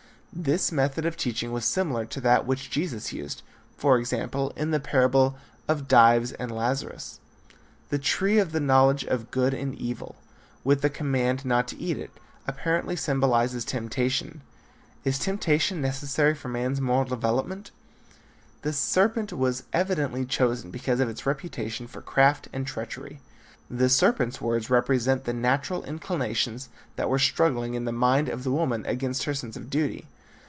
This 0.33 0.71
method 0.71 1.05
of 1.05 1.17
teaching 1.17 1.51
was 1.51 1.65
similar 1.65 2.05
to 2.05 2.21
that 2.21 2.47
which 2.47 2.69
Jesus 2.71 3.11
used, 3.11 3.41
for 3.75 3.97
example, 3.99 4.53
in 4.55 4.71
the 4.71 4.79
parable 4.79 5.37
of 5.67 5.89
Dives 5.89 6.31
and 6.31 6.49
Lazarus. 6.49 7.19
The 7.89 7.99
tree 7.99 8.37
of 8.39 8.53
the 8.53 8.61
knowledge 8.61 9.03
of 9.03 9.29
good 9.29 9.53
and 9.53 9.75
evil, 9.75 10.15
with 10.63 10.81
the 10.81 10.89
command 10.89 11.43
not 11.43 11.67
to 11.67 11.77
eat 11.77 11.97
of 11.97 12.03
it, 12.03 12.11
apparently 12.47 12.95
symbolizes 12.95 13.65
temptation. 13.65 14.39
Is 15.03 15.19
temptation 15.19 15.81
necessary 15.81 16.33
for 16.33 16.47
man's 16.47 16.79
moral 16.79 17.03
development? 17.03 17.71
The 18.61 18.71
serpent 18.71 19.33
was 19.33 19.63
evidently 19.73 20.25
chosen 20.25 20.71
because 20.71 21.01
of 21.01 21.09
its 21.09 21.25
reputation 21.25 21.87
for 21.87 22.01
craft 22.01 22.47
and 22.53 22.65
treachery. 22.65 23.19
The 23.69 23.89
serpent's 23.89 24.39
words 24.39 24.69
represent 24.69 25.25
the 25.25 25.33
natural 25.33 25.83
inclinations 25.83 26.69
that 26.95 27.09
were 27.09 27.19
struggling 27.19 27.73
in 27.73 27.83
the 27.83 27.91
mind 27.91 28.29
of 28.29 28.45
the 28.45 28.51
woman 28.51 28.85
against 28.85 29.25
her 29.25 29.33
sense 29.33 29.57
of 29.57 29.69
duty. 29.69 30.07